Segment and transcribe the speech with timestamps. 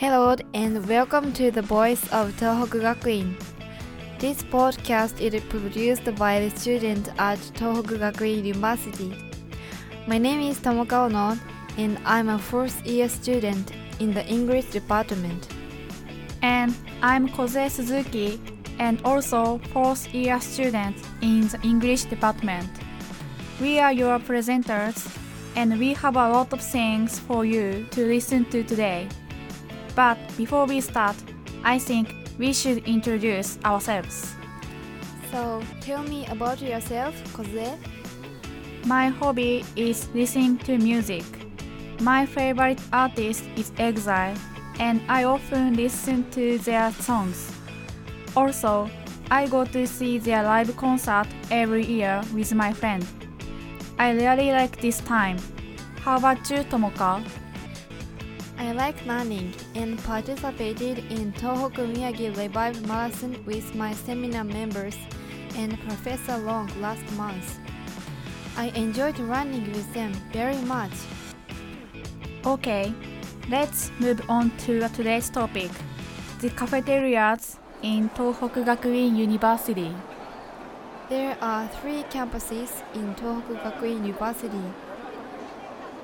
[0.00, 3.36] Hello and welcome to the Voice of Tohoku Gakuin.
[4.18, 9.12] This podcast is produced by the students at Tohoku Gakuin University.
[10.06, 11.38] My name is Tomoka Ono
[11.76, 15.48] and I'm a fourth year student in the English department.
[16.40, 18.40] And I'm Koze Suzuki
[18.78, 22.70] and also fourth year student in the English department.
[23.60, 25.14] We are your presenters
[25.56, 29.06] and we have a lot of things for you to listen to today.
[29.94, 31.16] But before we start,
[31.64, 34.34] I think we should introduce ourselves.
[35.30, 37.78] So tell me about yourself, Koze.
[38.86, 41.24] My hobby is listening to music.
[42.00, 44.34] My favorite artist is EXILE,
[44.78, 47.52] and I often listen to their songs.
[48.34, 48.88] Also,
[49.30, 53.06] I go to see their live concert every year with my friend.
[53.98, 55.36] I really like this time.
[56.00, 57.22] How about you, Tomoka?
[58.60, 64.98] I like running and participated in Tohoku Miyagi Revive Marathon with my seminar members
[65.56, 67.58] and Professor Long last month.
[68.58, 70.92] I enjoyed running with them very much.
[72.44, 72.92] Okay,
[73.48, 75.70] let's move on to today's topic
[76.40, 79.90] the cafeterias in Tohoku Gakuin University.
[81.08, 84.68] There are three campuses in Tohoku Gakuin University.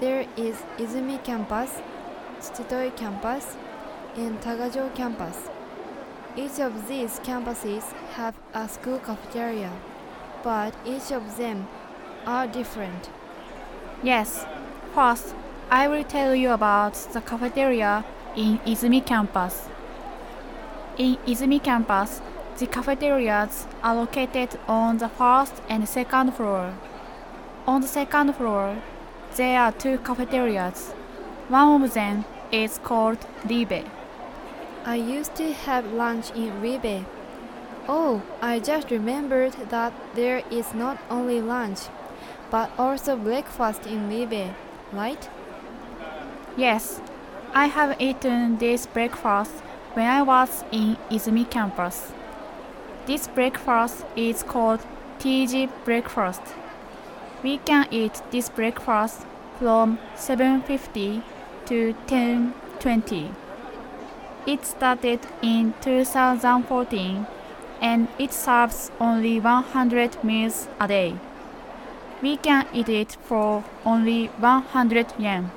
[0.00, 1.70] There is Izumi campus,
[2.40, 3.56] Tsuchitoi campus,
[4.16, 5.36] and Tagajo campus.
[6.36, 9.70] Each of these campuses have a school cafeteria,
[10.42, 11.68] but each of them
[12.26, 13.10] are different.
[14.02, 14.46] Yes,
[14.94, 15.34] first,
[15.70, 19.68] I will tell you about the cafeteria in Izumi campus.
[20.96, 22.22] In Izumi campus,
[22.58, 26.72] the cafeterias are located on the first and second floor.
[27.66, 28.76] On the second floor,
[29.36, 30.94] there are two cafeterias.
[31.50, 33.84] One of them is called Ribe.
[34.84, 37.04] I used to have lunch in Ribe.
[37.88, 41.80] Oh, I just remembered that there is not only lunch,
[42.52, 44.54] but also breakfast in Ribe,
[44.92, 45.28] right?
[46.56, 47.00] Yes,
[47.52, 49.50] I have eaten this breakfast
[49.94, 52.12] when I was in Izumi campus.
[53.06, 54.86] This breakfast is called
[55.18, 56.42] TG breakfast.
[57.42, 59.26] We can eat this breakfast
[59.58, 61.22] from 7:50
[61.70, 63.30] to 10:20.
[64.46, 67.26] It started in 2014
[67.80, 71.14] and it serves only 100 meals a day.
[72.22, 75.50] We can eat it for only 100 yen.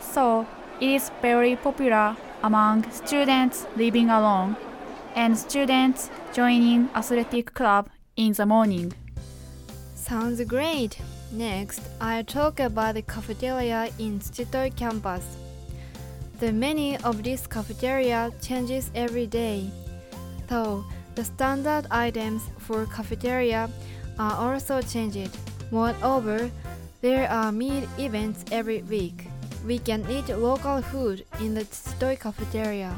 [0.00, 0.46] So
[0.80, 4.56] it is very popular among students living alone
[5.14, 8.94] and students joining athletic club in the morning.
[9.94, 10.98] Sounds great.
[11.30, 15.47] Next, I'll talk about the cafeteria in Tsuchitoi campus.
[16.38, 19.70] The menu of this cafeteria changes every day,
[20.46, 20.84] though
[21.16, 23.68] the standard items for cafeteria
[24.20, 25.36] are also changed.
[25.72, 26.48] Moreover,
[27.00, 29.26] there are meal events every week.
[29.66, 32.94] We can eat local food in the Tsuchitoi cafeteria.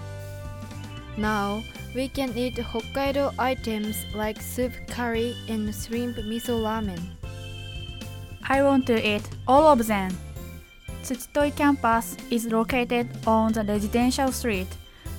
[1.16, 1.62] Now,
[1.94, 7.00] we can eat Hokkaido items like soup curry and shrimp miso ramen.
[8.46, 10.12] I want to eat all of them.
[11.02, 14.68] Tsuchitoi campus is located on the residential street,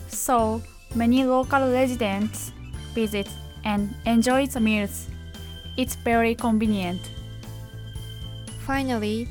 [0.07, 0.61] so
[0.95, 2.53] many local residents
[2.93, 3.27] visit
[3.63, 5.07] and enjoy the meals.
[5.77, 7.01] It's very convenient.
[8.65, 9.27] Finally,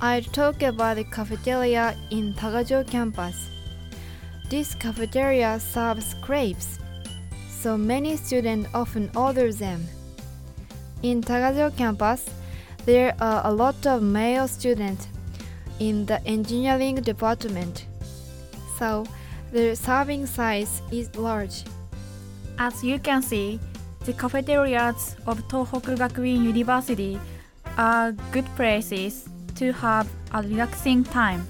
[0.00, 3.48] I'll talk about the cafeteria in Tagajo campus.
[4.50, 6.78] This cafeteria serves crepes,
[7.48, 9.82] so many students often order them.
[11.02, 12.28] In Tagajo campus,
[12.84, 15.08] there are a lot of male students
[15.78, 17.86] in the engineering department,
[18.78, 19.04] so
[19.52, 21.64] the serving size is large.
[22.58, 23.60] As you can see,
[24.04, 27.18] the cafeterias of Tohoku Gakuin University
[27.76, 31.46] are good places to have a relaxing time.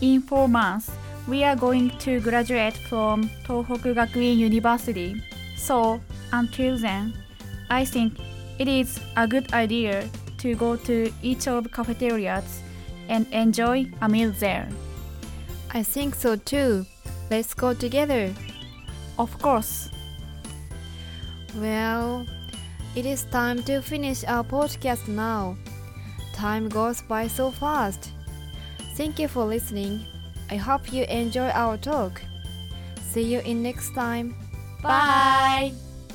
[0.00, 0.90] In four months,
[1.28, 5.22] we are going to graduate from Tohoku Gakuin University.
[5.56, 6.00] So,
[6.32, 7.14] until then,
[7.70, 8.14] I think
[8.58, 10.08] it is a good idea
[10.38, 12.62] to go to each of the cafeterias
[13.12, 14.66] and enjoy a meal there.
[15.70, 16.86] I think so too.
[17.30, 18.32] Let's go together.
[19.18, 19.90] Of course.
[21.56, 22.26] Well,
[22.96, 25.56] it is time to finish our podcast now.
[26.32, 28.10] Time goes by so fast.
[28.96, 30.04] Thank you for listening.
[30.50, 32.20] I hope you enjoy our talk.
[33.12, 34.34] See you in next time.
[34.82, 35.72] Bye.